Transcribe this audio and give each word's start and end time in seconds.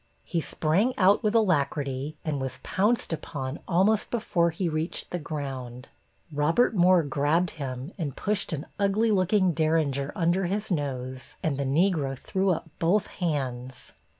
He 0.23 0.41
sprang 0.41 0.97
out 0.97 1.21
with 1.21 1.35
alacrity 1.35 2.17
and 2.25 2.41
was 2.41 2.59
pounced 2.63 3.13
upon 3.13 3.59
almost 3.67 4.09
before 4.09 4.49
he 4.49 4.67
reached 4.67 5.11
the 5.11 5.19
ground. 5.19 5.89
Robert 6.31 6.73
Moore 6.75 7.03
grabbed 7.03 7.51
him 7.51 7.91
and 7.99 8.15
pushed 8.17 8.51
an 8.51 8.65
ugly 8.79 9.11
looking 9.11 9.51
Derringer 9.51 10.11
under 10.15 10.47
his 10.47 10.71
nose 10.71 11.35
and 11.43 11.59
the 11.59 11.65
Negro 11.65 12.17
threw 12.17 12.49
up 12.49 12.71
both 12.79 13.05
hands. 13.21 13.93